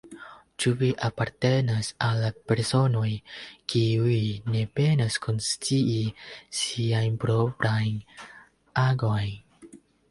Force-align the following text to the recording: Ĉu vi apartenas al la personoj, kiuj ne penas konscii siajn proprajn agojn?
Ĉu 0.63 0.71
vi 0.77 0.87
apartenas 1.07 1.89
al 2.05 2.17
la 2.23 2.31
personoj, 2.53 3.11
kiuj 3.75 4.17
ne 4.55 4.65
penas 4.81 5.21
konscii 5.27 6.03
siajn 6.63 7.23
proprajn 7.27 8.03
agojn? 8.89 9.75